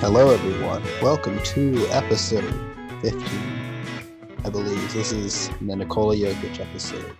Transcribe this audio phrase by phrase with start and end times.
[0.00, 0.82] Hello, everyone.
[1.02, 2.54] Welcome to episode
[3.02, 3.22] 15.
[4.44, 7.14] I believe this is the Nikola Jokic episode.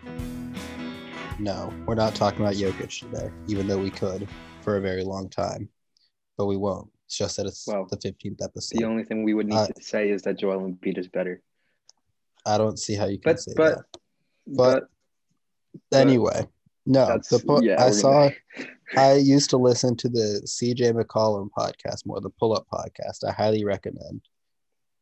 [1.39, 4.29] No, we're not talking about Jokic today, even though we could
[4.63, 5.69] for a very long time,
[6.37, 6.91] but we won't.
[7.07, 8.79] It's just that it's Well, the 15th episode.
[8.79, 11.43] The only thing we would need Uh, to say is that Joel Embiid is better.
[12.47, 13.85] I don't see how you can But say but that.
[14.47, 14.85] but,
[15.91, 16.47] but Anyway,
[16.87, 17.83] no, that's the po- yeah.
[17.83, 18.11] I saw.
[18.29, 18.35] gonna-
[18.97, 23.23] I used to listen to the CJ McCollum podcast more, the pull up podcast.
[23.25, 24.23] I highly recommend.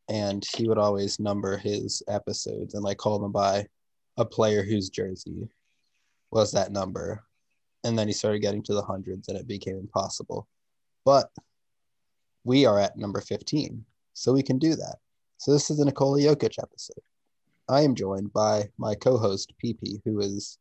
[0.09, 3.67] And he would always number his episodes and like call them by
[4.17, 5.49] a player whose jersey
[6.31, 7.23] was that number.
[7.83, 10.47] And then he started getting to the hundreds and it became impossible.
[11.05, 11.31] But
[12.43, 13.83] we are at number 15,
[14.13, 14.97] so we can do that.
[15.37, 17.01] So this is the Nikola Jokic episode.
[17.67, 20.57] I am joined by my co host, PP, who is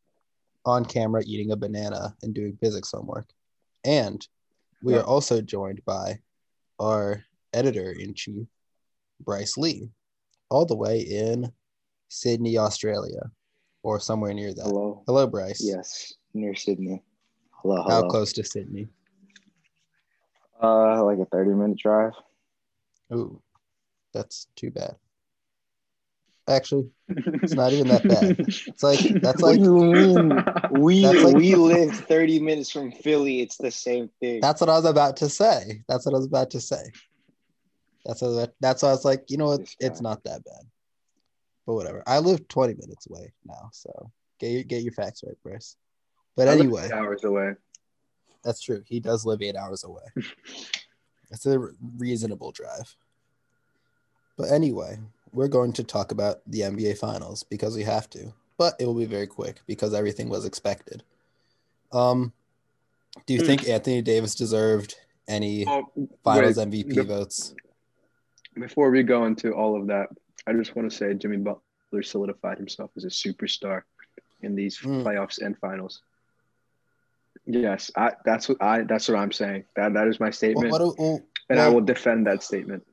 [0.69, 3.28] on camera eating a banana and doing physics homework.
[3.84, 4.27] And
[4.83, 6.20] we are also joined by
[6.78, 8.47] our editor in chief,
[9.20, 9.89] Bryce Lee,
[10.50, 11.50] all the way in
[12.08, 13.30] Sydney, Australia,
[13.83, 14.62] or somewhere near that.
[14.62, 15.27] Hello, Hello.
[15.27, 15.62] Bryce.
[15.64, 17.02] Yes, near Sydney.
[17.50, 17.83] Hello.
[17.89, 18.89] How close to Sydney?
[20.62, 22.12] Uh, like a thirty-minute drive.
[23.12, 23.41] Ooh,
[24.12, 24.96] that's too bad.
[26.48, 28.36] Actually, it's not even that bad.
[28.41, 30.44] It's like that's What like do you mean?
[30.80, 33.42] We That's like- we live 30 minutes from Philly.
[33.42, 34.40] It's the same thing.
[34.40, 35.82] that's what I was about to say.
[35.88, 36.82] That's what I was about to say.
[38.06, 39.60] That's what, that's why I was like, you know what?
[39.60, 40.62] This It's not that bad.
[41.66, 42.02] But whatever.
[42.06, 45.77] I live 20 minutes away now, so get your get your facts right, Bryce.
[46.34, 47.52] But I live anyway, eight hours away.
[48.42, 48.83] that's true.
[48.86, 50.05] He does live eight hours away.
[51.30, 51.58] It's a
[51.98, 52.96] reasonable drive.
[54.38, 54.98] But anyway,
[55.32, 58.32] we're going to talk about the NBA Finals because we have to.
[58.56, 61.02] But it will be very quick because everything was expected.
[61.92, 62.32] Um,
[63.27, 63.46] do you Hmm.
[63.46, 64.96] think Anthony Davis deserved
[65.28, 65.92] any Well,
[66.24, 67.55] Finals wait, MVP votes?
[68.58, 70.08] Before we go into all of that,
[70.46, 73.83] I just want to say Jimmy Butler solidified himself as a superstar
[74.40, 75.02] in these Hmm.
[75.06, 76.02] playoffs and finals.
[77.46, 78.83] Yes, I, that's what I.
[78.83, 79.64] That's what I'm saying.
[79.77, 82.84] That that is my Well, statement, what do, well, and I will defend that statement.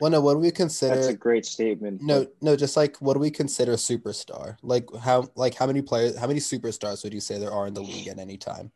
[0.00, 0.94] Well, no, what do we consider?
[0.94, 2.02] That's a great statement.
[2.02, 4.56] No, no, just like what do we consider a superstar?
[4.62, 7.74] Like how, like how many players, how many superstars would you say there are in
[7.74, 8.70] the league at any time?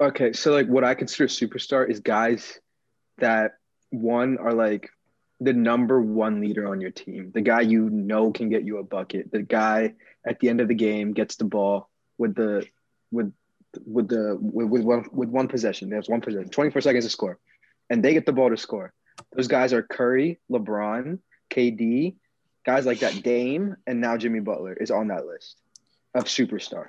[0.00, 2.60] Okay, so like what I consider a superstar is guys
[3.18, 3.52] that
[3.90, 4.90] one are like
[5.40, 8.82] the number one leader on your team, the guy you know can get you a
[8.82, 9.94] bucket, the guy
[10.26, 11.88] at the end of the game gets the ball
[12.18, 12.66] with the
[13.10, 13.32] with
[13.84, 15.90] with the with, with one with one possession.
[15.90, 17.38] There's one possession, 24 seconds to score,
[17.90, 18.92] and they get the ball to score.
[19.36, 21.18] Those guys are Curry, LeBron,
[21.50, 22.14] KD,
[22.64, 23.22] guys like that.
[23.22, 25.58] Dame, and now Jimmy Butler is on that list
[26.14, 26.86] of superstar.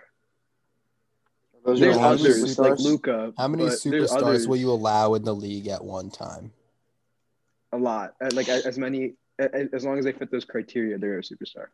[1.65, 2.79] Those There's are all all others like.
[2.79, 3.33] Luka.
[3.37, 6.53] How many superstars will you allow in the league at one time?
[7.73, 8.15] A lot.
[8.21, 11.21] Uh, Like as many, a- a- as long as they fit those criteria, they're a
[11.21, 11.65] superstar.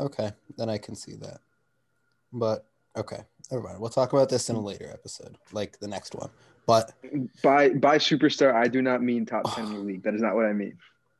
[0.00, 1.40] Okay, then I can see that.
[2.32, 2.64] But
[2.96, 3.20] okay,
[3.50, 3.80] never mind.
[3.80, 6.30] We'll talk about this in a later episode, like the next one.
[6.66, 6.92] But
[7.42, 10.02] By by superstar, I do not mean top ten in the league.
[10.02, 10.76] That is not what I mean.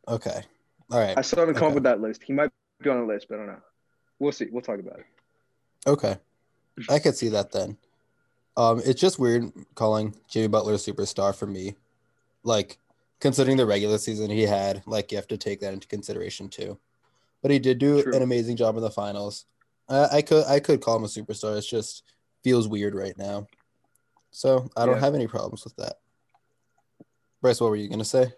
[0.09, 0.43] okay,
[0.91, 1.71] all right, I still haven't come Okay.
[1.71, 2.23] up with that list.
[2.25, 3.61] He might be on the list, but I don't know.
[4.19, 4.49] We'll see.
[4.51, 5.06] We'll talk about it.
[5.87, 6.17] okay,
[6.89, 7.77] I could see that then.
[8.56, 11.77] Um, it's just weird calling Jimmy Butler a superstar for me,
[12.43, 12.79] like
[13.21, 14.83] considering the regular season he had.
[14.87, 16.79] Like you have to take that into consideration too.
[17.43, 18.15] But he did do True.
[18.15, 19.45] an amazing job in the finals.
[19.89, 21.56] I, I could I could call him a superstar.
[21.56, 22.03] It just
[22.43, 23.47] feels weird right now.
[24.37, 25.01] So I don't Yeah.
[25.01, 25.99] have any problems with that.
[27.41, 28.35] Bryce, what were you gonna say?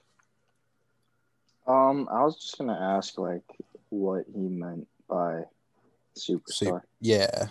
[1.67, 3.43] Um, I was just gonna ask like
[3.89, 5.43] what he meant by
[6.15, 6.83] superstar.
[7.01, 7.49] Yeah.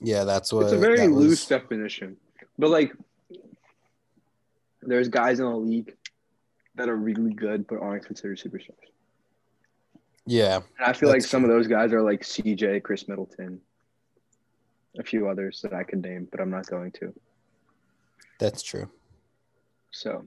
[0.00, 2.16] Yeah, that's what It's a very that was- loose definition,
[2.58, 2.96] but like,
[4.80, 5.94] there's guys in the league
[6.76, 8.76] that are really good but aren't considered superstars.
[10.24, 13.60] Yeah, And I feel like That's some of those guys are like CJ, Khris Middleton,
[14.98, 17.12] a few others that I could name, but I'm not going to.
[18.40, 18.88] that's true.
[19.90, 20.26] So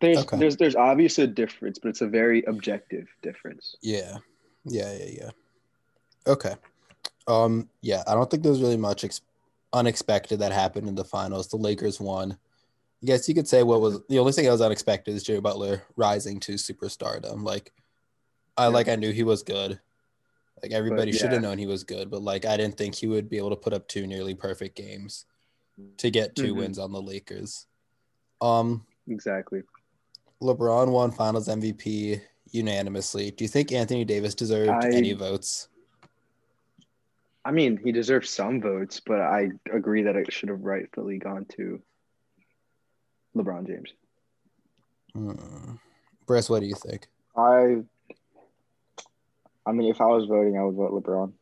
[0.00, 0.38] there's Okay.
[0.38, 3.76] there's there's obviously a difference, but it's a very objective difference.
[3.82, 4.18] Yeah.
[4.64, 5.30] Yeah, yeah, yeah.
[6.26, 6.54] Okay.
[7.26, 9.20] Um, yeah, I don't think there's really much ex-
[9.72, 11.48] unexpected that happened in the finals.
[11.48, 12.32] The Lakers won.
[13.02, 15.40] I guess you could say what was the only thing that was unexpected is Jimmy
[15.40, 17.44] Butler rising to superstardom.
[17.44, 17.72] Like,
[18.56, 18.68] I Yeah.
[18.68, 19.80] like I knew he was good.
[20.62, 23.28] Like everybody should have known he was good, but like I didn't think he would
[23.28, 25.24] be able to put up two nearly perfect games
[25.98, 26.56] to get 2 Mhm.
[26.56, 27.66] wins on the Lakers.
[28.40, 29.62] Um, Exactly.
[30.42, 32.20] LeBron won Finals MVP
[32.50, 33.30] unanimously.
[33.30, 35.68] Do you think Anthony Davis deserved I- any votes?
[37.44, 41.46] I mean, he deserves some votes, but I agree that it should have rightfully gone
[41.56, 41.80] to
[43.36, 43.92] LeBron James.
[45.14, 45.76] Hmm.
[46.26, 47.08] Bryce, what do you think?
[47.36, 47.84] I.
[49.68, 51.32] I mean, if I was voting, I would vote LeBron.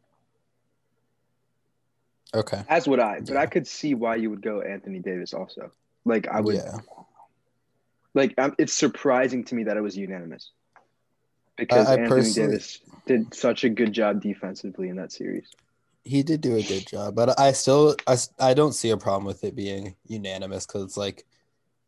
[2.35, 2.63] Okay.
[2.69, 3.41] As would I, but Yeah.
[3.41, 5.71] I could see why you would go Anthony Davis also.
[6.05, 6.79] Like I would, Yeah.
[8.15, 10.51] like um, it's surprising to me that it was unanimous
[11.57, 15.49] because I Anthony personally- Davis did such a good job defensively in that series.
[16.05, 19.25] He did do a good job, but I still I, I don't see a problem
[19.25, 21.25] with it being unanimous because it's like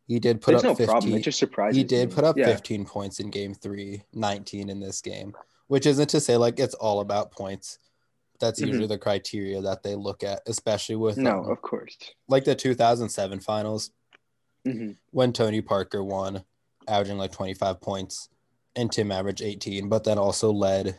[0.07, 1.15] he did put There's up no 15 problem.
[1.15, 2.15] It just surprises he did me.
[2.15, 2.47] put up yeah.
[2.47, 5.35] 15 points in game 3 19 in this game
[5.69, 7.79] which isn't to say like it's all about points.
[8.41, 8.67] That's Mhm.
[8.69, 11.97] usually the criteria that they look at especially with No, um, of course.
[12.29, 13.91] like the 2007 finals
[14.65, 16.45] hmm when tony parker won
[16.89, 18.29] averaging like 25 points
[18.77, 20.99] and tim averaged 18 but then also led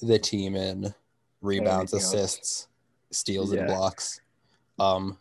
[0.00, 0.94] the team in
[1.40, 2.68] rebounds assists
[3.10, 4.20] steals and blocks.
[4.78, 5.18] Um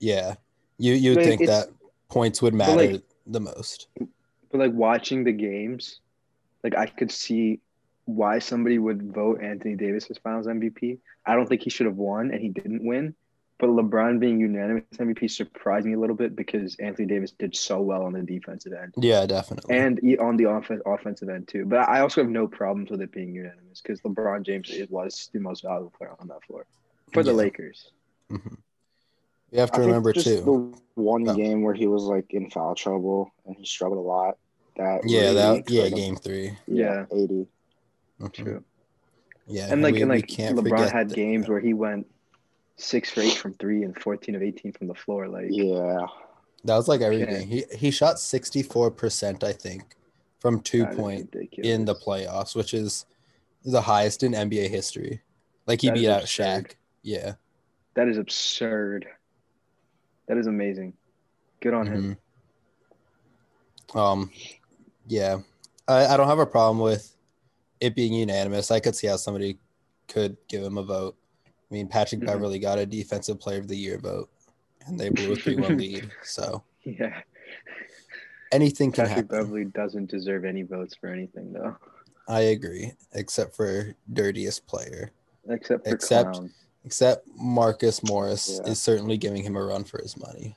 [0.00, 0.34] yeah.
[0.78, 1.68] You you would think that
[2.08, 3.88] points would matter like- the most.
[4.50, 6.00] But like watching the games,
[6.64, 7.60] like I could see
[8.04, 10.98] why somebody would vote Anthony Davis as Finals MVP.
[11.26, 13.14] I don't think he should have won, and he didn't win.
[13.58, 17.80] But LeBron being unanimous MVP surprised me a little bit because Anthony Davis did so
[17.82, 21.66] well on the defensive end yeah definitely and on the offen- offensive end too.
[21.66, 25.40] But I also have no problems with it being unanimous because LeBron James was the
[25.40, 26.66] most valuable player on that floor
[27.12, 27.36] for the Yeah.
[27.36, 27.90] Lakers.
[28.30, 28.58] Mhm.
[29.50, 30.36] You have to I think remember just too.
[30.94, 31.34] The one Oh.
[31.34, 34.38] game where he was like in foul trouble and he struggled a lot.
[34.78, 35.96] That Yeah, really that yeah, hurt him.
[35.98, 36.52] game three.
[36.66, 37.04] Yeah.
[37.12, 37.46] eighty.
[38.20, 38.32] Mhm.
[38.32, 38.64] True.
[39.46, 42.06] Yeah, And like we, and like can't LeBron had that- games where he went
[42.76, 45.28] six for eight from three and fourteen of eighteen from the floor.
[45.28, 46.06] Like Yeah,
[46.64, 47.50] That was like everything.
[47.50, 47.64] Yeah.
[47.70, 49.82] He he shot sixty four percent, I think,
[50.38, 53.04] from two that is point in the playoffs, which is
[53.64, 55.22] the highest in NBA history.
[55.66, 56.64] Like he That is beat out absurd.
[56.68, 56.74] Shaq.
[57.02, 57.34] Yeah.
[57.94, 59.06] That is absurd.
[60.26, 60.92] That is amazing.
[61.60, 62.16] Good on him.
[63.88, 63.98] Mhm.
[63.98, 64.30] Um,
[65.08, 65.38] yeah,
[65.86, 67.14] I, I don't have a problem with
[67.80, 68.70] it being unanimous.
[68.70, 69.58] I could see how somebody
[70.06, 71.16] could give him a vote.
[71.46, 72.26] I mean, Patrick Mhm.
[72.26, 74.30] Beverley got a Defensive Player of the Year vote,
[74.86, 76.10] and they blew a three-one lead.
[76.22, 77.20] So Yeah.
[78.52, 79.44] anything can Patrick happen.
[79.44, 81.76] Beverley doesn't deserve any votes for anything though.
[82.26, 85.12] I agree, except for dirtiest player.
[85.48, 86.50] Except for Except- Clown.
[86.84, 88.70] Except Marcus Morris Yeah.
[88.70, 90.56] is certainly giving him a run for his money.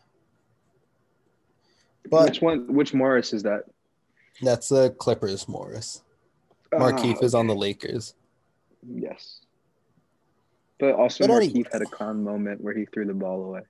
[2.09, 3.63] But which one which Morris is that?
[4.42, 6.04] That's the Clippers Morris.
[6.74, 8.13] Markieff Ah, is on the Lakers.
[8.88, 9.42] Yes.
[10.80, 11.69] But also But Markieff anyway.
[11.72, 13.62] had a con moment where he threw the ball away.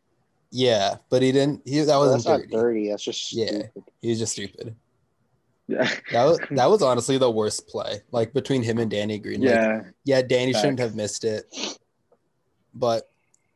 [0.51, 1.61] Yeah, but he didn't.
[1.65, 2.53] He that wasn't that's dirty.
[2.55, 2.89] not dirty.
[2.89, 3.47] That's just Yeah.
[3.47, 3.83] stupid.
[4.01, 4.75] He was just stupid.
[5.67, 5.89] Yeah.
[6.11, 8.01] That was that was honestly the worst play.
[8.11, 9.41] Like between him and Danny Green.
[9.41, 9.81] Like, yeah.
[10.03, 11.45] yeah, Danny shouldn't have missed it,
[12.73, 13.09] but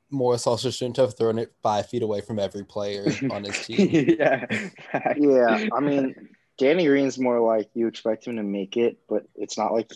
[0.10, 4.16] Morris also shouldn't have thrown it five feet away from every player on his team.
[4.18, 4.46] yeah.
[4.92, 5.19] Facts.
[5.19, 9.57] Yeah, I mean, Danny Green's more like you expect him to make it, but it's
[9.57, 9.92] not like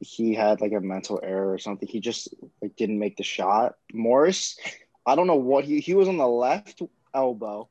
[0.00, 1.88] he had like a mental error or something.
[1.88, 2.28] He just
[2.60, 3.76] like didn't make the shot.
[3.92, 4.58] Morris,
[5.06, 6.82] I don't know what he he was on the left
[7.14, 7.68] elbow,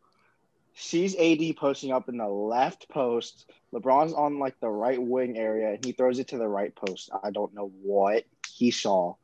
[0.75, 3.49] sees AD posting up in the left post.
[3.73, 7.09] LeBron's on like the right wing area, and he throws it to the right post.
[7.23, 9.15] I don't know what he saw,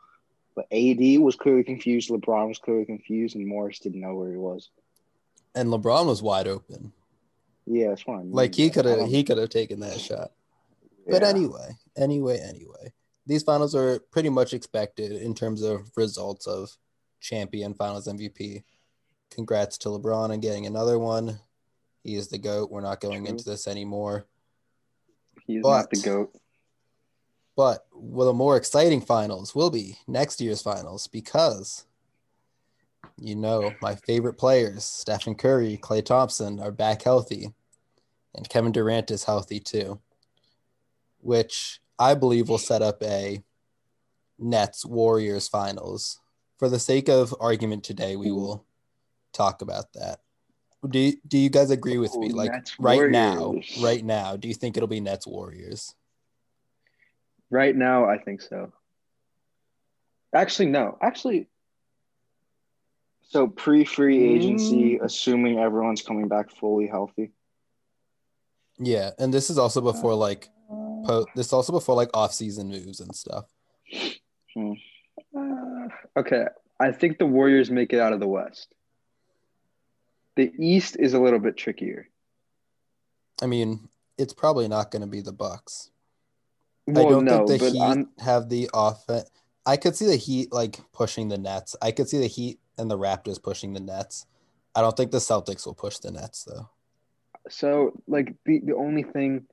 [0.55, 2.09] but AD was clearly confused.
[2.09, 4.69] LeBron was clearly confused, and Morris didn't know where he was.
[5.55, 6.91] and LeBron was wide open.
[7.65, 8.31] Yeah, that's fine.
[8.31, 10.31] Like he could have he could have taken that shot.
[11.07, 11.29] But yeah.
[11.29, 12.93] anyway, anyway, anyway,
[13.25, 16.75] these finals are pretty much expected in terms of results of
[17.19, 18.63] champion finals MVP.
[19.31, 21.39] Congrats to LeBron on getting another one.
[22.03, 22.69] He is the GOAT.
[22.71, 23.31] We're not going True.
[23.31, 24.25] into this anymore.
[25.47, 26.35] He's not the But- goat.
[27.55, 31.85] But well, the more exciting finals will be next year's finals because
[33.17, 37.53] you know my favorite players, Stephen Curry, Klay Thompson, are back healthy,
[38.33, 39.99] and Kevin Durant is healthy too,
[41.19, 43.41] which I believe will set up a
[44.37, 46.19] Nets Warriors finals.
[46.57, 48.65] For the sake of argument today, we will
[49.33, 50.19] talk about that.
[50.87, 52.29] Do you, do you guys agree with me?
[52.29, 55.95] Like Nets right now, right now, do you think it'll be Nets Warriors?
[57.49, 58.71] Right now, I think so.
[60.33, 60.97] Actually, no.
[61.01, 61.47] Actually,
[63.27, 64.35] So pre-free Mm.
[64.35, 67.31] agency, assuming everyone's coming back fully healthy.
[68.77, 72.99] Yeah, and this is also before like po- this is also before like off-season moves
[72.99, 73.45] and stuff.
[74.57, 76.45] uh, okay.
[76.79, 78.73] I think the Warriors make it out of the West.
[80.35, 82.09] The East is a little bit trickier.
[83.41, 85.89] I mean, it's probably not going to be the Bucks.
[86.87, 89.29] Well, I don't no, think the Heat I'm, have the offense.
[89.65, 91.75] I could see the Heat like pushing the Nets.
[91.81, 94.25] I could see the Heat and the Raptors pushing the Nets.
[94.75, 96.69] I don't think the Celtics will push the Nets though.
[97.49, 99.45] So like the the only thing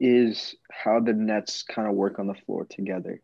[0.00, 3.20] is how the Nets kind of work on the floor together.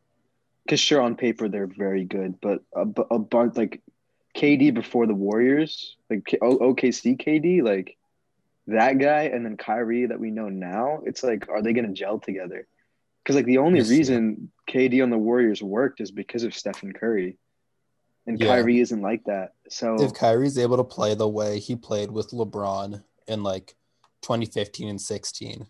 [0.65, 3.83] Because sure, on paper they're very good, but a, a bunch like
[4.37, 7.97] KD before the Warriors, like K- O- OKC KD, like
[8.67, 11.01] that guy, and then Kyrie that we know now.
[11.05, 12.67] It's like, are they gonna gel together?
[13.23, 17.37] Because like the only reason KD on the Warriors worked is because of Stephen Curry,
[18.31, 18.47] and Yeah.
[18.47, 19.55] Kyrie isn't like that.
[19.69, 23.75] So If Kyrie's able to play the way he played with LeBron in like
[24.23, 25.67] 2015 and 16,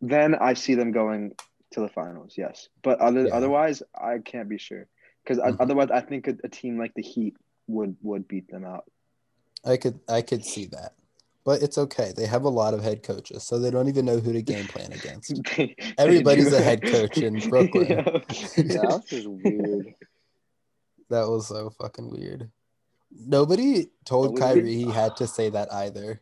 [0.00, 1.32] then I see them going
[1.72, 2.34] to the finals.
[2.36, 3.34] Yes, but other Yeah.
[3.36, 4.86] otherwise, I can't be sure
[5.22, 5.56] because Mhm.
[5.60, 7.36] otherwise, I think a, a team like the Heat
[7.68, 8.84] would would beat them out.
[9.64, 10.94] I could I could see that.
[11.42, 12.12] But it's okay.
[12.14, 14.66] They have a lot of head coaches, so they don't even know who to game
[14.66, 15.32] plan against.
[15.56, 16.56] They- they Everybody's do.
[16.56, 17.86] a head coach in Brooklyn.
[17.88, 18.04] Yeah.
[18.56, 19.94] Yeah, that just weird.
[21.10, 22.50] That was so fucking weird.
[23.12, 24.40] Nobody told That.
[24.40, 26.20] Kyrie he had to say that either.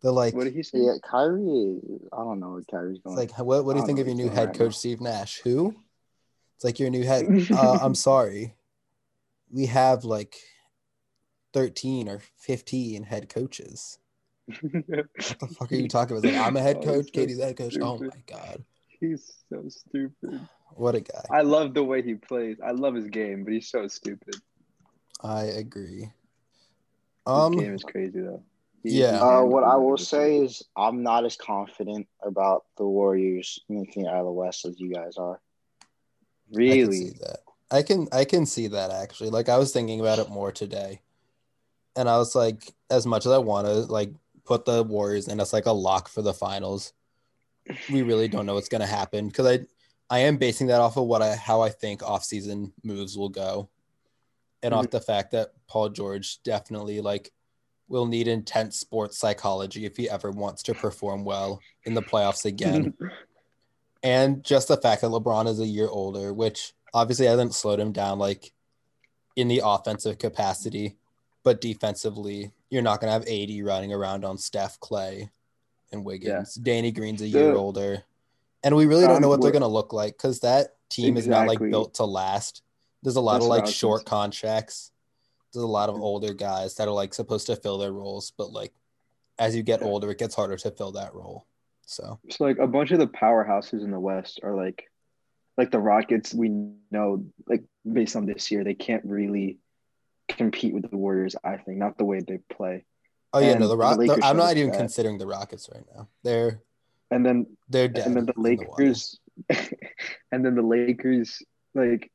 [0.00, 0.78] They're like, What did he say?
[0.78, 1.80] Yeah, Kyrie.
[2.12, 3.16] I don't know what Kyrie's it's going.
[3.16, 5.00] like, what, what do you think of your new head going on coach, right Steve
[5.00, 5.40] Nash?
[5.44, 5.74] Who?
[6.56, 7.26] It's like your new head.
[7.52, 8.54] Uh, I'm sorry.
[9.50, 10.36] We have like
[11.52, 13.98] 13 or 15 head coaches.
[14.46, 16.30] What the fuck are you talking about?
[16.30, 17.06] Like, I'm a head Oh, coach.
[17.14, 17.76] so KD's head coach.
[17.80, 18.64] Oh my God.
[19.00, 20.48] He's so stupid.
[20.76, 21.24] What a guy.
[21.30, 22.56] I love the way he plays.
[22.64, 24.36] I love his game, but he's so stupid.
[25.22, 26.00] I agree.
[26.00, 26.12] His
[27.26, 28.42] Um, game is crazy though.
[28.82, 29.12] He- Yeah.
[29.12, 32.84] his Uh, game what is I will say is I'm not as confident about the
[32.86, 35.40] Warriors making it out of the West as you guys are.
[35.70, 35.76] I
[36.50, 37.38] can really, see that.
[37.70, 39.30] I can I can see that actually.
[39.30, 41.00] Like I was thinking about it more today.
[41.96, 44.10] And I was like, as much as I want to like
[44.44, 46.92] put the Warriors in as like a lock for the finals,
[47.90, 49.30] we really don't know what's gonna happen.
[49.30, 49.66] Cause I
[50.14, 53.68] I am basing that off of what I how I think offseason moves will go.
[54.62, 54.90] And off mm-hmm.
[54.92, 57.32] the fact that Paul George definitely like
[57.88, 62.44] will need intense sports psychology if he ever wants to perform well in the playoffs
[62.44, 62.94] again
[64.04, 67.90] and just the fact that LeBron is a year older, which obviously hasn't slowed him
[67.90, 68.52] down like
[69.34, 70.96] in the offensive capacity,
[71.42, 75.28] but defensively, you're not going to have AD running around on Steph, Klay,
[75.90, 76.54] and Wiggins.
[76.54, 78.04] Danny Green's a year The- older,
[78.64, 81.28] and we really don't know what they're going to look like because that team is
[81.28, 82.62] not like built to last.
[83.02, 84.06] There's a lot That's of like short say.
[84.06, 84.90] contracts.
[85.52, 88.50] There's a lot of older guys that are like supposed to fill their roles, but
[88.52, 88.72] like
[89.38, 89.86] as you get Yeah.
[89.86, 91.46] older, it gets harder to fill that role.
[91.86, 94.90] So So like a bunch of the powerhouses in the West are like
[95.58, 96.48] like the Rockets we
[96.90, 99.58] know like based on this year they can't really
[100.28, 102.86] compete with the Warriors I think not the way they play
[103.34, 103.98] Oh yeah, And no, the the Rock.
[103.98, 104.78] Lakers I'm not even that.
[104.78, 106.08] considering the Rockets right now.
[106.22, 106.62] They're
[107.10, 108.06] and then they're dead.
[108.06, 108.82] and then the in water.
[108.82, 109.18] Lakers
[110.32, 111.42] and then the Lakers
[111.74, 112.10] like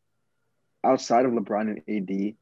[0.84, 2.36] outside of LeBron and AD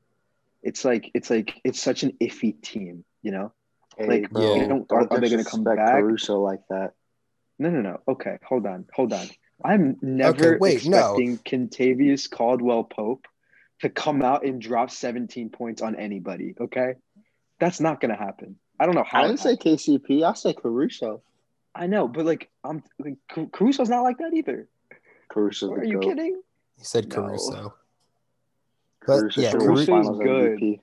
[0.63, 3.51] it's like it's like it's such an iffy team you know
[3.97, 4.67] Hey, Like, bro, Yeah.
[4.67, 6.01] don't- are- are they gonna come disrespect back?
[6.01, 6.93] Caruso like that.
[7.57, 7.99] No, no, no.
[8.07, 9.25] Okay, hold on, hold on.
[9.65, 11.15] I'm never Okay, wait, no.
[11.15, 13.25] expecting Kentavious Caldwell Pope
[13.81, 16.53] to come out and drop 17 points on anybody.
[16.61, 16.93] Okay,
[17.59, 18.59] that's not gonna happen.
[18.79, 19.23] I don't know how.
[19.23, 19.55] I didn't say.
[19.55, 20.21] KCP.
[20.23, 21.23] I said Caruso.
[21.77, 23.15] I know, but like, I'm like,
[23.51, 24.67] Caruso's not like that either.
[25.29, 26.03] Caruso's Are the you goat.
[26.03, 26.41] kidding?
[26.77, 27.15] He said No.
[27.15, 27.73] Caruso.
[29.05, 30.59] But Caruso yeah, should Caru- good.
[30.59, 30.79] MVP.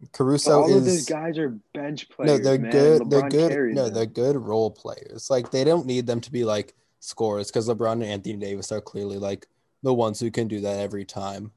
[0.00, 2.38] But Caruso all of those guys are bench players.
[2.38, 2.70] no, they're man.
[2.72, 3.10] good.
[3.10, 3.50] They're LeBron good.
[3.50, 3.94] carries No, them.
[3.94, 5.28] they're good role players.
[5.30, 8.80] Like they don't need them to be like scorers because LeBron and Anthony Davis are
[8.80, 9.46] clearly like
[9.82, 11.52] the ones who can do that every time.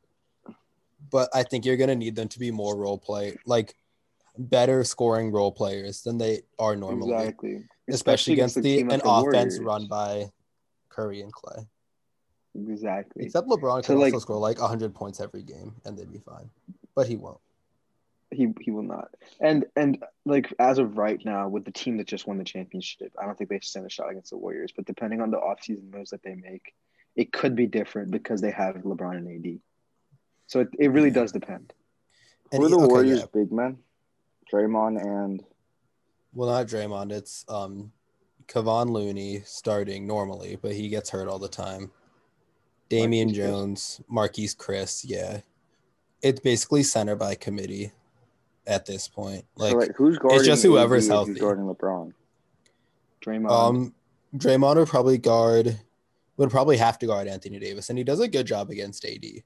[1.09, 3.75] But I think you're gonna need them to be more role play, like
[4.37, 8.99] better scoring role players than they are normally, exactly, especially, against a the team an
[8.99, 9.59] like the offense Warriors.
[9.59, 10.31] run by
[10.89, 11.67] Curry and Klay.
[12.55, 13.25] Exactly.
[13.25, 16.19] Except LeBron So, can like- also score like 100 points every game and they'd be
[16.19, 16.49] fine.
[16.95, 17.39] But he won't.
[18.31, 19.09] He he will not.
[19.39, 23.11] And and like as of right now, with the team that just won the championship,
[23.21, 24.71] I don't think they stand a shot against the Warriors.
[24.75, 26.73] But depending on the offseason moves that they make,
[27.15, 29.59] it could be different because they have LeBron and AD.
[30.47, 31.13] So it, it really Yeah.
[31.15, 31.73] does depend.
[32.51, 33.25] And Who are the okay, Warriors' yeah.
[33.31, 33.77] big men?
[34.53, 35.43] Draymond and
[36.33, 37.11] Well, not Draymond.
[37.11, 37.91] It's um,
[38.47, 41.91] Kevon Looney starting normally, but he gets hurt all the time.
[42.89, 43.35] Damian Marquese Chriss.
[43.35, 45.39] Jones, Marquese Chriss, yeah.
[46.21, 47.91] It's basically center by committee
[48.67, 49.45] at this point.
[49.55, 50.43] Like, so like who's guarding?
[50.43, 51.31] just whoever's healthy.
[51.31, 52.13] Who's guarding LeBron?
[53.25, 53.49] Draymond.
[53.51, 53.93] um,
[54.35, 55.79] Draymond would probably guard,
[56.37, 59.23] would probably have to guard Anthony Davis, and he does a good job against AD.
[59.23, 59.41] Yeah.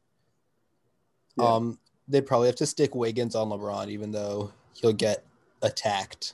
[1.45, 5.23] Um, they'd probably have to stick Wiggins on LeBron, even though he'll get
[5.61, 6.33] attacked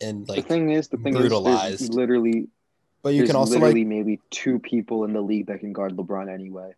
[0.00, 1.80] and like the thing is, the thing is, brutalized.
[1.80, 2.48] there's literally,
[3.02, 5.96] But you can also literally like maybe two people in the league that can guard
[5.96, 6.72] LeBron anyway.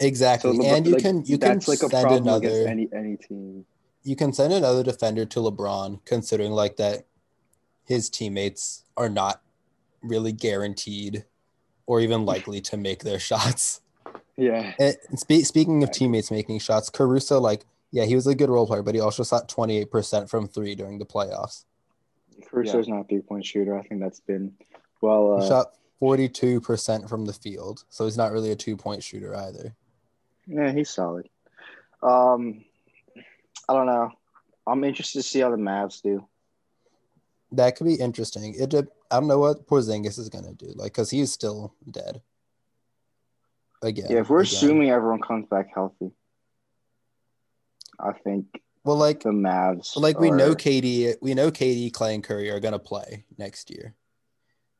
[0.00, 3.64] exactly, LeBron- and you like, can you can like send another any any team.
[4.02, 7.04] you can send another defender to LeBron, considering like that
[7.84, 9.42] his teammates are not
[10.02, 11.24] really guaranteed
[11.86, 13.82] or even likely to make their shots.
[14.36, 14.72] Yeah.
[14.80, 18.66] And spe- speaking of teammates making shots, Caruso, like, yeah, he was a good role
[18.66, 21.64] player, but he also shot 28% from three during the playoffs.
[22.50, 23.78] Caruso's not a three point shooter.
[23.78, 24.52] I think that's been
[25.00, 25.38] well.
[25.38, 25.66] He Uh, shot
[26.02, 29.76] 42% from the field, so he's not really a two point shooter either.
[30.48, 31.28] yeah, he's solid.
[32.02, 32.64] Um,
[33.68, 34.10] I don't know.
[34.66, 36.26] I'm interested to see how the Mavs do.
[37.52, 38.54] That could be interesting.
[38.58, 42.22] It de- I don't know what Porzingis is gonna do, like, cause he's still dead.
[43.82, 44.06] Again.
[44.10, 44.52] Yeah, if we're again.
[44.52, 46.10] assuming everyone comes back healthy,
[48.00, 48.46] I think
[48.84, 49.96] well, like, the Mavs.
[49.96, 53.94] like we know KD, we know KD, Klay, and Curry are gonna play next year,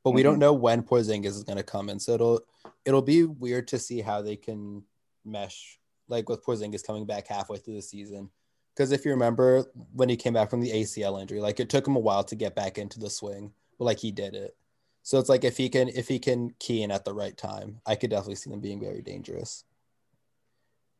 [0.02, 0.40] but we don't mm-hmm.
[0.40, 1.98] know when Porzingis is gonna come in.
[1.98, 2.40] So it'll
[2.84, 4.82] it'll be weird to see how they can
[5.24, 5.78] mesh,
[6.08, 8.28] like with Porzingis coming back halfway through the season.
[8.74, 11.86] Because if you remember when he came back from the ACL injury, like it took
[11.86, 14.54] him a while to get back into the swing, but like he did it.
[15.02, 17.80] So it's like if he can if he can key in at the right time,
[17.86, 19.64] I could definitely see them being very dangerous.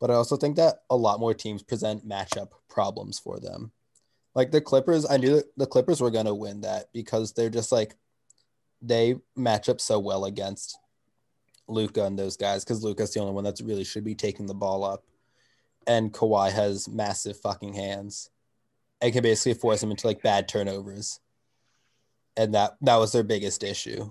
[0.05, 3.73] But I also think that a lot more teams present matchup problems for them.
[4.35, 7.49] Like the Clippers, I knew that the Clippers were going to win that because they're
[7.49, 7.97] just like
[8.83, 10.79] they match up so well against
[11.69, 14.53] Luka and those guys because Luka's the only one that's really should be taking the
[14.53, 15.05] ball up,
[15.87, 18.29] and Kawhi has massive fucking hands,
[19.01, 21.19] and can basically force him into like bad turnovers,
[22.37, 24.11] and that that was their biggest issue.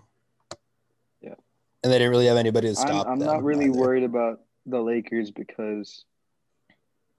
[1.22, 1.36] Yeah.
[1.84, 3.08] and they didn't really have anybody to I'm, stop.
[3.08, 3.78] I'm them not really either.
[3.78, 6.05] worried about the Lakers because,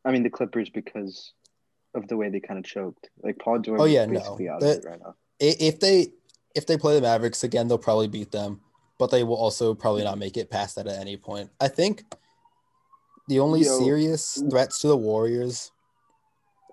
[0.04, 1.32] I mean, the Clippers because
[1.94, 3.08] of the way they kind of choked.
[3.22, 4.36] Like Paul George Oh, yeah, no.
[4.36, 5.14] The- right now.
[5.40, 6.08] If they
[6.54, 8.60] if they play the Mavericks again, they'll probably beat them,
[8.98, 11.50] but they will also probably not make it past that at any point.
[11.60, 12.04] I think
[13.28, 13.78] the only Yo.
[13.78, 15.72] serious threats to the Warriors,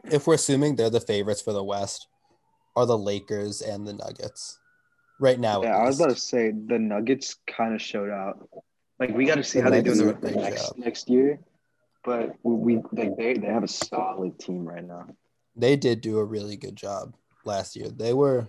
[0.06, 2.08] if we're assuming they're the favorites for the West,
[2.76, 4.60] are the Lakers and the Nuggets.
[5.20, 8.48] Right now, Yeah, I was about to say the Nuggets kind of showed out.
[9.02, 11.10] Like we got to see how they do in the do a great next next
[11.10, 11.40] year,
[12.06, 15.08] but we like they they have a solid team right now.
[15.56, 17.90] they did do a really good job last year.
[17.90, 18.48] They were,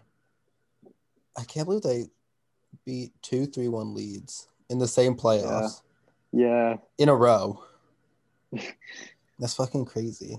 [1.39, 2.09] I can't believe they
[2.85, 5.81] beat two three one leads in the same playoffs
[6.33, 7.65] Yeah, in a row.
[9.39, 10.39] That's fucking crazy.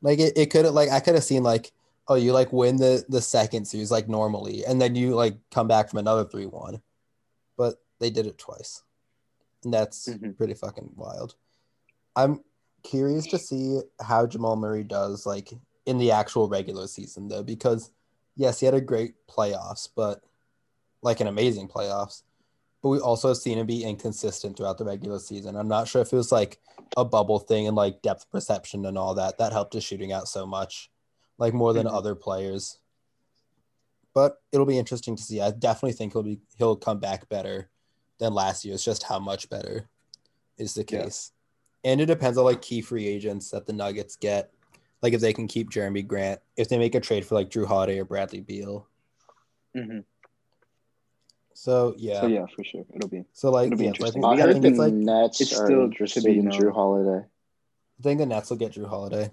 [0.00, 1.70] Like it, it could have like I could have seen like
[2.08, 5.68] oh you like win the the second series like normally and then you like come
[5.68, 6.80] back from another three one,
[7.58, 8.82] but they did it twice,
[9.64, 10.36] and that's Mhm.
[10.36, 11.34] pretty fucking wild.
[12.16, 12.44] I'm
[12.82, 15.52] curious to see how Jamal Murray does like
[15.86, 17.90] in the actual regular season though because
[18.36, 20.22] yes he had a great playoffs but
[21.02, 22.22] like an amazing playoffs
[22.82, 25.56] but we also have seen him be inconsistent throughout the regular season.
[25.56, 26.60] I'm not sure if it was like
[26.98, 30.28] a bubble thing and like depth perception and all that that helped his shooting out
[30.28, 30.90] so much,
[31.38, 31.94] like more than Mhm.
[31.94, 32.78] other players.
[34.12, 35.40] But it'll be interesting to see.
[35.40, 37.70] I definitely think he'll be he'll come back better
[38.18, 38.74] than last year.
[38.74, 39.88] It's just how much better
[40.58, 41.04] is the Yeah.
[41.04, 41.32] case.
[41.82, 44.52] And it depends on like key free agents that the Nuggets get.
[45.02, 47.66] Like if they can keep Jerami Grant, if they make a trade for like Jrue
[47.66, 48.86] Holiday or Bradley Beal.
[49.74, 49.98] hmm
[51.52, 52.20] So yeah.
[52.22, 53.24] so yeah, for sure, it'll be.
[53.34, 54.24] So like, It'll be yeah, interesting.
[54.24, 56.48] I We gotta think the it's like Nets it's are still to interested be in.
[56.48, 57.26] Jrue Holiday.
[57.98, 59.30] I think the Nets will get Jrue Holiday.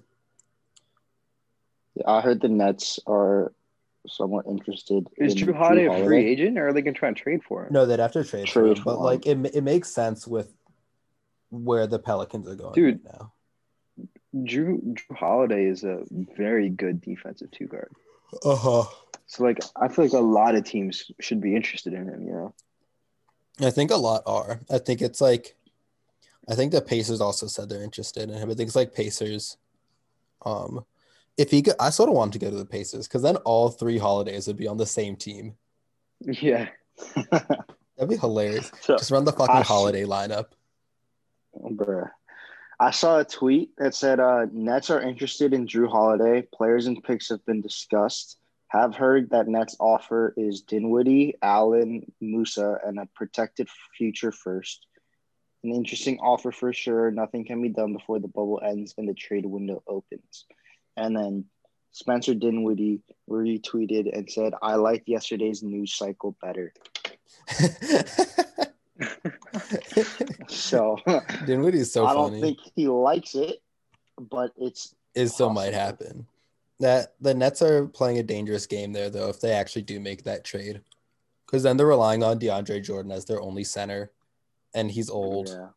[1.96, 3.54] Yeah, I heard the Nets are
[4.08, 5.08] somewhat interested.
[5.18, 7.66] Is in Jrue Holiday a free agent, or are they gonna try and trade for
[7.66, 7.74] him?
[7.74, 10.54] No, they'd have to trade, for him, for but like it, it makes sense with
[11.50, 13.02] where the Pelicans are going Dude.
[13.06, 13.34] right now.
[14.36, 17.92] Jrue Jrue Holiday is a very good defensive two guard.
[18.44, 18.84] Uh huh.
[19.28, 22.26] So like, I feel like a lot of teams should be interested in him.
[22.26, 22.54] You know.
[23.62, 24.62] I think a lot are.
[24.70, 25.56] I think it's like,
[26.50, 28.50] I think the Pacers also said they're interested in him.
[28.50, 29.58] I think it's like Pacers.
[30.44, 30.86] Um,
[31.38, 33.38] if he could, I sort of want him to go to the Pacers because then
[33.38, 35.56] all three holidays would be on the same team.
[36.26, 36.68] Yeah.
[37.32, 38.72] That'd be hilarious.
[38.82, 40.48] So, Just run the fucking I- holiday lineup.
[41.58, 42.10] bruh.
[42.80, 46.42] I saw a tweet that said uh, Nets are interested in Jrue Holiday.
[46.52, 48.38] Players and picks have been discussed.
[48.70, 54.88] Have heard that Nets offer is Dinwiddie, Allen, Musa, and a protected future first.
[55.64, 57.12] An interesting offer for sure.
[57.12, 60.46] Nothing can be done before the bubble ends and the trade window opens.
[60.98, 61.46] And then
[61.92, 66.74] Spencer Dinwiddie retweeted and said, I liked yesterday's news cycle better.
[70.48, 70.98] So
[71.46, 72.42] Dinwiddie's so I don't funny.
[72.42, 73.58] think he likes it,
[74.20, 76.28] but it's It still might happen.
[76.80, 80.24] That the Nets are playing a dangerous game there, though, if they actually do make
[80.24, 80.82] that trade,
[81.46, 84.12] because then they're relying on DeAndre Jordan as their only center,
[84.74, 85.68] and he's old, Yeah.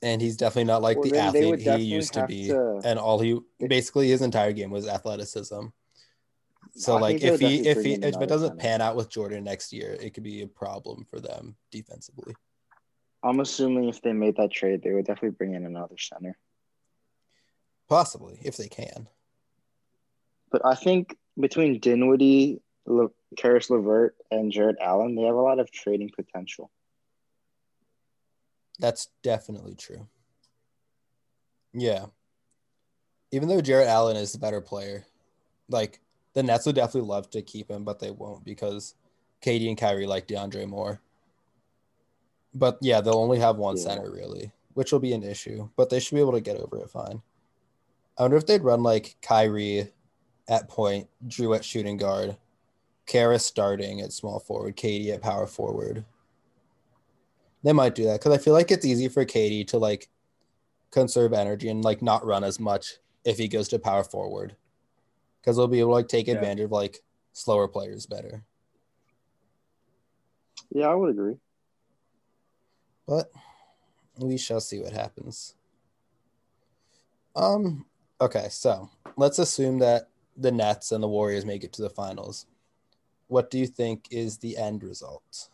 [0.00, 2.48] And he's definitely not like Well, the then they would athlete he used to be,
[2.48, 5.66] to- and all he basically his entire game was athleticism.
[6.76, 9.72] So I like if he if he if it doesn't pan out with Jordan next
[9.72, 12.36] year, it could be a problem for them defensively.
[13.22, 16.38] I'm assuming if they made that trade, they would definitely bring in another center.
[17.88, 19.08] Possibly if they can.
[20.52, 25.58] But I think between Dinwiddie, Le- Caris LeVert, and Jarrett Allen, they have a lot
[25.58, 26.70] of trading potential.
[28.78, 30.06] That's definitely true.
[31.72, 32.06] Yeah.
[33.30, 35.04] Even though Jarrett Allen is the better player,
[35.68, 36.00] like
[36.34, 38.94] the Nets would definitely love to keep him, but they won't because
[39.44, 41.00] KD and Kyrie like DeAndre more.
[42.54, 43.82] But yeah, they'll only have one Yeah.
[43.82, 45.68] center really, which will be an issue.
[45.76, 47.22] But they should be able to get over it fine.
[48.16, 49.92] I wonder if they'd run like Kyrie
[50.48, 52.36] at point, Jrue at shooting guard,
[53.06, 56.04] Kara starting at small forward, KD at power forward.
[57.62, 60.08] They might do that because I feel like it's easy for KD to like
[60.90, 62.94] conserve energy and like not run as much
[63.24, 64.56] if he goes to power forward
[65.40, 66.34] because they'll be able to like take Yeah.
[66.34, 68.44] advantage of like slower players better.
[70.70, 71.36] Yeah, I would agree.
[73.06, 73.30] But
[74.18, 75.54] we shall see what happens.
[77.34, 77.86] Um.
[78.20, 82.46] Okay, so let's assume that the Nets and the Warriors make it to the finals.
[83.28, 85.48] What do you think is the end result?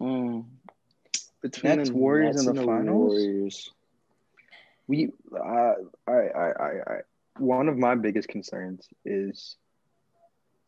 [0.00, 0.40] Hmm.
[1.42, 3.70] Between Nets- the Warriors Nets and the, finals, Warriors.
[4.86, 5.74] we uh,
[6.06, 7.00] I, I I I
[7.38, 9.56] one of my biggest concerns is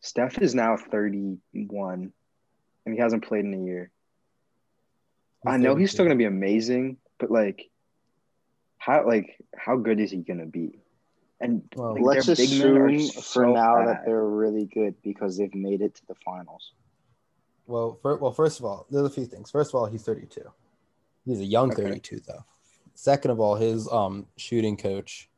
[0.01, 2.11] Steph is now 31
[2.85, 3.91] and he hasn't played in a year.
[5.45, 7.69] I know he's still gonna be amazing, but like
[8.77, 10.79] how like how good is he gonna be?
[11.39, 13.87] And Well, like, Let's their big men are assume for so now bad.
[13.87, 16.71] that they're really good because they've made it to the finals.
[17.67, 19.49] Well, for, well, first of all, there's a few things.
[19.51, 20.41] First of all, he's 32.
[21.25, 21.83] He's a young Okay.
[21.83, 22.43] 32, though.
[22.95, 25.29] Second of all, his um shooting coach,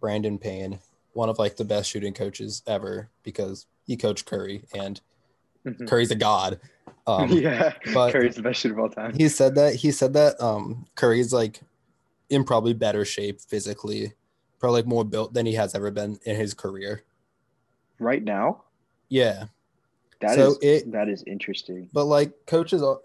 [0.00, 0.80] Brandon Payne,
[1.12, 5.00] one of like the best shooting coaches ever because he coached Curry and
[5.64, 5.88] Mhm.
[5.88, 6.60] Curry's a god.
[7.06, 9.14] Um, yeah, but- Curry's the best shooter of all time.
[9.14, 11.60] he said that he said that um Curry's like
[12.28, 14.12] in probably better shape physically,
[14.58, 17.02] probably like more built than he has ever been in his career.
[17.98, 18.64] Right now,
[19.08, 19.44] Yeah,
[20.28, 21.88] that is So it- that is interesting.
[21.92, 22.98] but like coaches are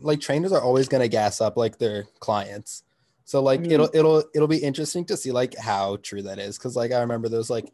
[0.00, 2.82] like trainers are always gonna gas up like their clients.
[3.24, 6.58] So like mean- it'll it'll it'll be interesting to see like how true that is
[6.58, 7.72] because like I remember those like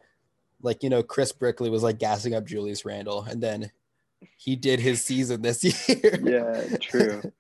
[0.63, 3.71] like you know Chris Brickley was like gassing up Julius Randle and then
[4.37, 6.19] he did his season this year.
[6.23, 7.23] Yeah, true.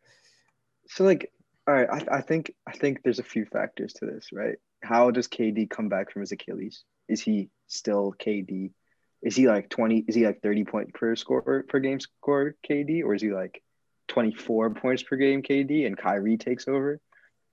[0.92, 1.30] So like,
[1.68, 4.56] all right, I, I think I think there's a few factors to this, right?
[4.82, 6.82] How does KD come back from his Achilles?
[7.08, 8.72] Is he still KD?
[9.22, 10.04] Is he like 20?
[10.08, 13.62] Is he like 30 point per score per game score KD, or is he like
[14.08, 17.00] 24 points per game KD and Kyrie takes over?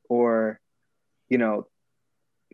[0.09, 0.59] Or,
[1.29, 1.67] you know,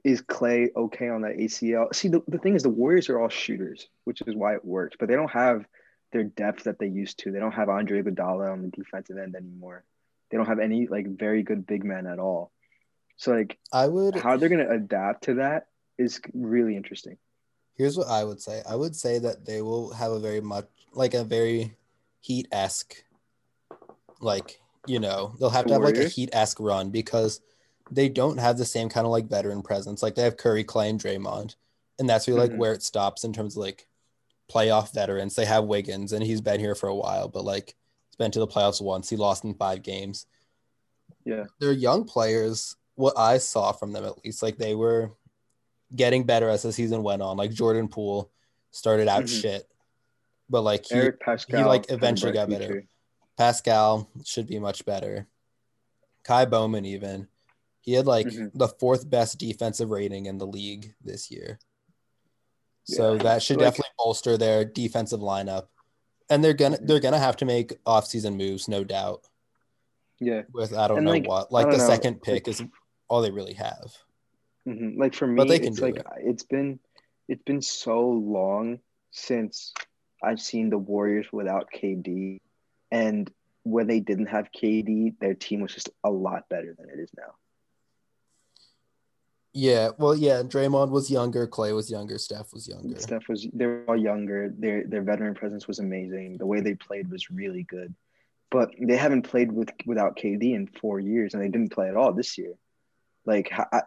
[0.03, 1.93] is Klay okay on that ACL?
[1.93, 4.97] See, the, the thing is, the Warriors are all shooters, which is why it worked,
[4.99, 5.65] but they don't have
[6.11, 7.31] their depth that they used to.
[7.31, 9.83] They don't have Andre Iguodala on the defensive end anymore.
[10.29, 12.51] They don't have any like very good big men at all.
[13.17, 17.17] So like I would how they're gonna adapt to that is really interesting.
[17.75, 18.61] Here's what I would say.
[18.69, 21.75] I would say that they will have a very much like a very
[22.21, 23.03] heat esque,
[24.21, 27.39] like you know, they'll have to have like a heat esque run because
[27.89, 30.03] they don't have the same kind of like veteran presence.
[30.03, 31.55] Like they have Curry, Klay, and Draymond,
[31.99, 32.57] and that's really like Mhm.
[32.57, 33.87] where it stops in terms of like
[34.51, 35.35] playoff veterans.
[35.35, 37.75] They have Wiggins, and he's been here for a while, but like
[38.09, 39.09] he's been to the playoffs once.
[39.09, 40.25] He lost in five games.
[41.25, 41.45] Yeah.
[41.59, 42.75] They're young players.
[42.95, 45.13] What I saw from them, at least, like they were
[45.95, 47.37] getting better as the season went on.
[47.37, 48.29] Like Jordan Poole
[48.71, 49.41] started out Mhm.
[49.41, 49.71] shit,
[50.49, 52.85] but like he, Paschall like, eventually got better.
[53.39, 55.27] Paschall should be much better.
[56.25, 57.27] Ky Bowman, even
[57.81, 58.51] he had like Mhm.
[58.53, 61.59] the fourth best defensive rating in the league this year.
[62.85, 63.23] So Yeah.
[63.23, 65.67] that should Like- definitely bolster their defensive lineup.
[66.29, 66.87] And they're gonna Mhm.
[66.87, 69.23] they're gonna have to make offseason moves, no doubt.
[70.19, 70.43] Yeah.
[70.53, 71.51] With I don't And, know like, what.
[71.51, 72.63] Like the know, second pick is
[73.09, 73.93] all they really have.
[74.67, 74.97] Mhm.
[74.97, 76.07] Like for me, But they can it's like it.
[76.19, 76.79] it's been
[77.27, 78.79] it's been so long
[79.11, 79.73] since
[80.21, 82.39] I've seen the Warriors without KD,
[82.91, 83.29] and
[83.63, 87.09] when they didn't have KD, their team was just a lot better than it is
[87.17, 87.35] now.
[89.55, 90.41] Yeah, well, yeah.
[90.41, 92.99] Draymond was younger, Klay was younger, Steph was younger.
[92.99, 94.49] Steph was they were all younger.
[94.57, 96.37] Their their veteran presence was amazing.
[96.37, 97.93] The way they played was really good.
[98.49, 101.95] But they haven't played with without KD in four years, and they didn't play at
[101.95, 102.53] all this year.
[103.25, 103.81] Like I,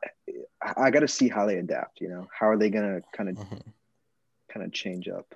[0.77, 2.01] I, got to see how they adapt.
[2.01, 3.63] You know, how are they gonna kind of Mhm.
[4.53, 5.35] kind of change up?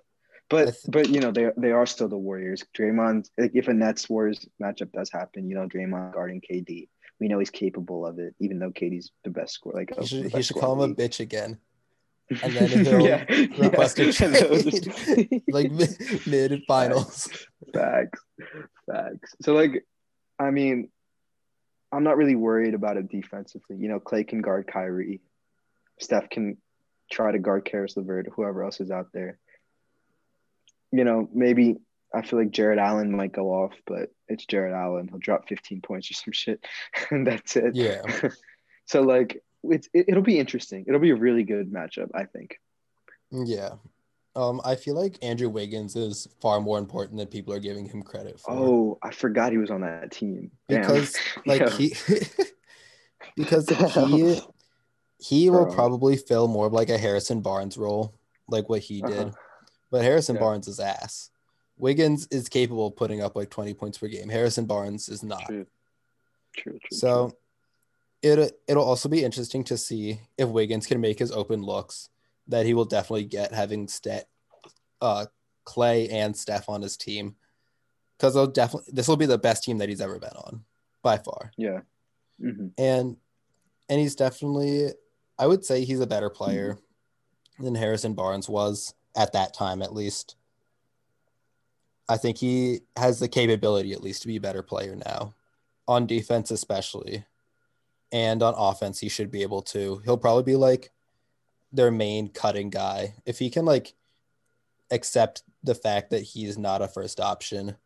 [0.48, 2.64] But th- but you know they they are still the Warriors.
[2.76, 6.88] Draymond, like if a Nets Warriors matchup does happen, you know Draymond guarding KD,
[7.20, 9.72] we know he's capable of it, even though KD's the best score.
[9.72, 11.58] Like He should he should call him a bitch again.
[12.42, 13.24] and then he'll Yeah,
[13.58, 14.06] request yeah.
[14.06, 17.28] a trade, like mid, mid finals.
[17.74, 18.20] Facts.
[18.90, 19.34] Facts.
[19.42, 19.84] So like,
[20.38, 20.90] I mean,
[21.92, 23.76] I'm not really worried about it defensively.
[23.78, 25.20] You know, Klay can guard Kyrie.
[26.00, 26.56] Steph can
[27.10, 29.38] try to guard Caris LeVert, whoever else is out there.
[30.92, 31.76] You know, maybe
[32.14, 35.08] I feel like Jarrett Allen might go off, but it's Jarrett Allen.
[35.08, 36.64] He'll drop 15 points or some shit,
[37.10, 37.74] and that's it.
[37.74, 38.02] Yeah.
[38.86, 40.84] so like, it's it, it'll be interesting.
[40.88, 42.58] It'll be a really good matchup, I think.
[43.30, 43.74] Yeah.
[44.36, 48.02] Um, I feel like Andrew Wiggins is far more important than people are giving him
[48.02, 48.52] credit for.
[48.52, 50.52] Oh, I forgot he was on that team.
[50.68, 50.82] Damn.
[50.82, 51.70] because like Yeah.
[51.70, 51.94] he
[53.36, 54.40] because Damn.
[55.20, 58.14] He will probably fill more of like a Harrison Barnes role,
[58.48, 59.28] like what he did.
[59.28, 59.36] Uh-huh.
[59.90, 60.40] But Harrison Yeah.
[60.40, 61.30] Barnes is ass.
[61.76, 64.28] Wiggins is capable of putting up like 20 points per game.
[64.28, 65.46] Harrison Barnes is not.
[65.46, 65.66] True.
[66.56, 66.96] True, true.
[66.98, 67.32] So
[68.22, 72.08] it it'll also be interesting to see if Wiggins can make his open looks
[72.48, 74.28] that he will definitely get having Stet,
[75.00, 75.26] uh,
[75.64, 77.36] Klay and Steph on his team
[78.16, 80.64] because they'll definitely this will be the best team that he's ever been on
[81.02, 81.80] by far, Yeah.
[82.40, 83.16] hmm and
[83.88, 84.92] and he's definitely
[85.40, 86.78] I would say he's a better player
[87.58, 90.36] than Harrison Barnes was at that time at least.
[92.10, 95.32] I think he has the capability at least to be a better player now,
[95.88, 97.24] on defense especially,
[98.12, 100.02] and on offense he should be able to.
[100.04, 100.90] He'll probably be like
[101.72, 103.94] their main cutting guy if he can like
[104.90, 107.76] accept the fact that he's not a first option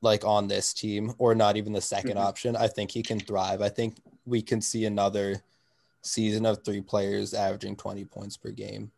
[0.00, 2.20] like on this team or not even the 2nd Mhm.
[2.24, 5.42] option i think he can thrive i think we can see another
[6.02, 8.90] season of three players averaging 20 points per game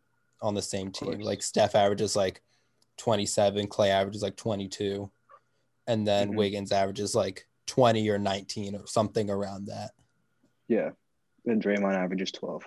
[0.43, 2.43] on the same team like steph averages like
[2.99, 5.11] 27 klay averages like 22
[5.87, 6.37] and then Mhm.
[6.37, 9.93] wiggins averages like 20 or 19 or something around that
[10.69, 10.91] Yeah.
[11.45, 12.63] Then Draymond averages 12.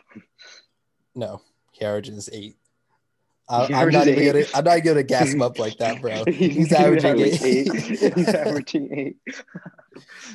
[1.15, 1.41] no
[1.71, 2.57] he averages eight
[3.49, 6.23] I, I'm not even gonna, I'm not gonna gas him up like that, bro.
[6.31, 7.73] He's averaging averages eight.
[8.15, 9.17] He's averaging eight.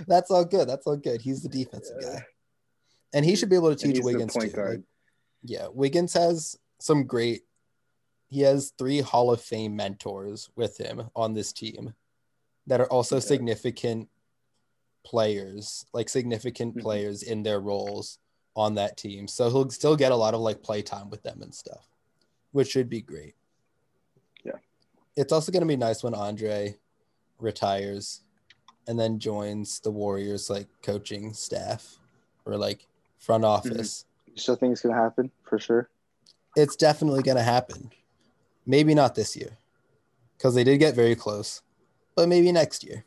[0.07, 0.69] That's all good.
[0.69, 1.23] That's all good.
[1.23, 2.23] He's the defensive guy,
[3.13, 4.51] and he should be able to teach Wiggins too.
[4.57, 4.81] Like,
[5.43, 7.43] yeah, Wiggins has some great.
[8.29, 11.95] He has three Hall of Fame mentors with him on this team,
[12.67, 13.21] that are also Yeah.
[13.21, 14.09] significant
[15.05, 16.83] players, like significant Mhm.
[16.83, 18.19] players in their roles
[18.55, 19.27] on that team.
[19.29, 21.89] So he'll still get a lot of like play time with them and stuff,
[22.53, 23.35] which should be great.
[24.45, 24.59] Yeah.
[25.17, 26.79] It's also going to be nice when Andre
[27.39, 28.23] retires
[28.87, 31.99] and then joins the Warriors like coaching staff
[32.45, 32.87] or like
[33.19, 33.71] front mm-hmm.
[33.71, 34.05] office.
[34.27, 35.89] You still think it's gonna happen for sure?
[36.57, 37.93] It's definitely going to happen.
[38.67, 39.59] Maybe not this year
[40.37, 41.63] because they did get very close,
[42.17, 43.05] but maybe next year.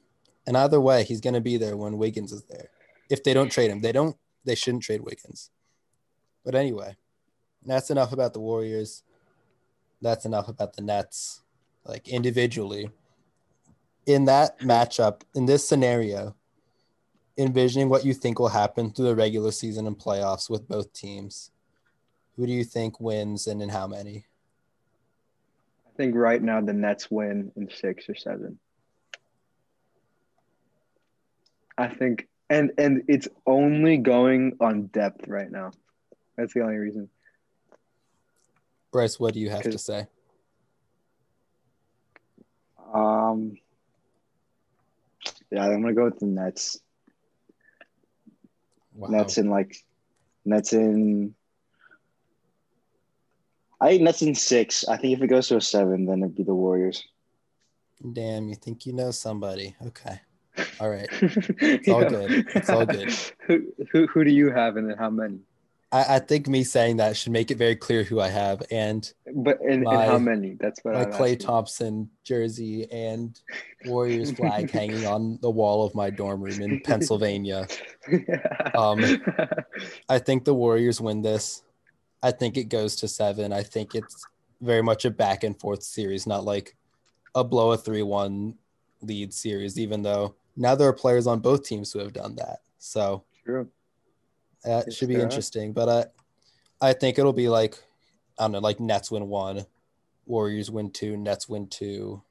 [0.48, 2.70] And either way, he's going to be there when Wiggins is there.
[3.10, 4.16] If they don't trade him, they don't.
[4.46, 5.52] They shouldn't trade Wiggins.
[6.44, 6.96] But anyway,
[7.66, 9.04] that's enough about the Warriors.
[10.02, 11.42] That's enough about the Nets,
[11.86, 12.90] like individually.
[14.06, 16.36] In that matchup, in this scenario,
[17.38, 21.52] envisioning what you think will happen through the regular season and playoffs with both teams,
[22.36, 24.26] who do you think wins and in how many?
[25.88, 28.60] I think right now the Nets win in six or seven.
[31.78, 35.72] I think and and it's only going on depth right now.
[36.38, 37.10] That's the only reason.
[38.92, 40.06] Bryce, what do you have to say?
[42.94, 43.58] Um,
[45.50, 46.78] yeah, I'm gonna go with the Nets.
[49.02, 49.10] Wow.
[49.10, 49.76] Nets in like
[50.46, 51.34] Nets in.
[53.80, 54.88] I think Nets in six.
[54.88, 57.04] I think if it goes to a seven, then it'd be the Warriors.
[58.14, 59.76] Damn, you think you know somebody.
[59.88, 60.22] Okay.
[60.80, 61.08] All right.
[61.12, 62.48] it's all good.
[62.54, 63.12] It's all good.
[63.48, 65.40] who, who who do you have and then how many?
[65.92, 68.64] I, I think me saying that should make it very clear who I have.
[68.72, 70.56] And But and, and My- how many?
[70.60, 71.38] That's what my I'm Klay asking.
[71.40, 73.40] Thompson jersey and
[73.86, 77.68] Warriors flag hanging on the wall of my dorm room in Pennsylvania.
[78.76, 79.04] Um,
[80.10, 81.64] I think the Warriors win this.
[82.24, 83.52] I think it goes to seven.
[83.52, 84.26] I think it's
[84.62, 86.76] very much a back and forth series, not like
[87.34, 88.54] a blow a 3 1
[89.02, 92.60] lead series, even though now there are players on both teams who have done that.
[92.78, 93.68] So True.
[94.64, 95.74] That should be interesting.
[95.74, 96.14] But
[96.82, 97.82] I, I think it'll be like,
[98.40, 99.66] I don't know, like Nets win one,
[100.26, 102.22] Warriors win two, Nets win two,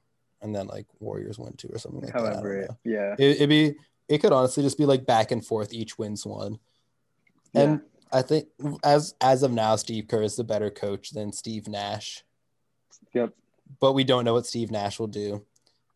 [0.41, 2.19] and then like Warriors win two or something like that.
[2.19, 2.77] However, know.
[2.83, 3.15] yeah.
[3.17, 3.75] It, it'd be,
[4.09, 6.59] it could honestly just be like back and forth, each wins one.
[7.53, 8.47] And I think
[8.83, 12.23] as as of now, Steve Kerr is the better coach than Steve Nash.
[13.13, 13.33] Yep.
[13.79, 15.45] But we don't know what Steve Nash will do.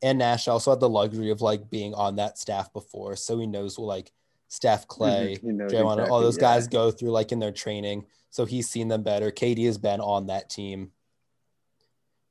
[0.01, 3.47] And Nash also had the luxury of like being on that staff before, so he
[3.47, 4.11] knows we'll like
[4.47, 6.41] Steph, Klay, knows Draymond, all exactly, those yeah.
[6.41, 8.05] guys go through like in their training.
[8.29, 9.31] So he's seen them better.
[9.31, 10.91] KD has been on that team.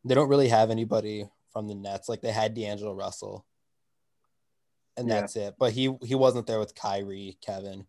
[0.05, 2.09] They don't really have anybody from the Nets.
[2.09, 3.45] Like they had D'Angelo Russell.
[4.97, 5.21] And Yeah.
[5.21, 5.55] that's it.
[5.59, 7.87] But he he wasn't there with Kyrie, Kevin.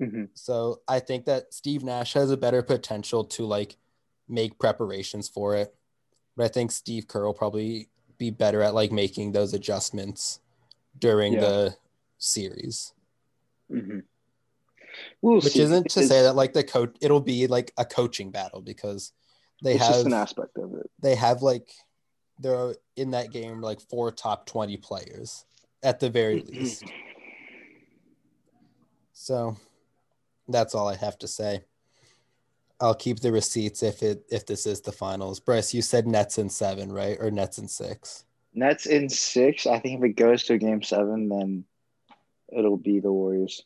[0.00, 0.30] Mhm.
[0.34, 3.76] So I think that Steve Nash has a better potential to like
[4.26, 5.74] make preparations for it.
[6.36, 10.40] But I think Steve Kerr will probably be better at like making those adjustments
[10.98, 11.40] during Yeah.
[11.40, 11.76] the
[12.18, 12.92] series.
[13.70, 14.02] Mhm.
[15.22, 15.60] We'll Which see.
[15.62, 19.12] isn't to It's- say that like the coach it'll be like a coaching battle because
[19.62, 20.90] they it's just have an aspect of it.
[20.98, 21.70] they have like
[22.38, 25.44] there are in that game like four top 20 players
[25.82, 26.84] at the very least.
[29.12, 29.56] So
[30.48, 31.64] that's all I have to say.
[32.80, 35.38] I'll keep the receipts if it if this is the finals.
[35.38, 37.18] Bryce, you said Nets in seven, right?
[37.20, 38.24] Or Nets in six.
[38.54, 39.66] Nets in six.
[39.66, 41.64] I think if it goes to a game seven, then
[42.56, 43.62] it'll be the Warriors.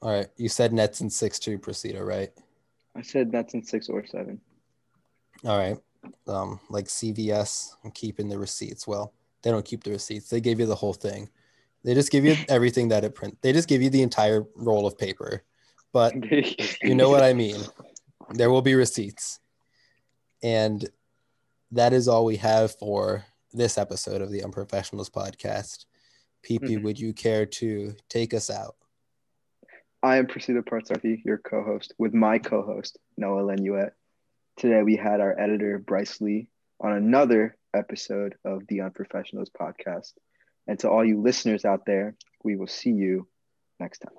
[0.00, 0.28] All right.
[0.36, 2.30] You said Nets in six to Prasiddha, right?
[2.94, 4.40] I said that's in six or seven.
[5.44, 5.78] All right.
[6.26, 8.86] Um, like CVS, I'm keeping the receipts.
[8.86, 10.28] Well, they don't keep the receipts.
[10.28, 11.28] They gave you the whole thing.
[11.84, 13.38] They just give you everything that it print.
[13.42, 15.42] They just give you the entire roll of paper.
[15.92, 16.14] But
[16.82, 17.60] you know what I mean.
[18.30, 19.40] There will be receipts.
[20.42, 20.88] And
[21.72, 25.86] that is all we have for this episode of the Unprofessionals podcast.
[26.42, 26.82] PP, Mhm.
[26.82, 28.76] would you care to take us out?
[30.02, 33.94] I am Prasiddha Parthsarthy, your co-host, with my co-host Noah Lanouette.
[34.56, 36.48] Today we had our editor Bryce Lee
[36.80, 40.12] on another episode of the Unprofessionals podcast.
[40.66, 43.28] And to all you listeners out there, we will see you
[43.80, 44.14] next time.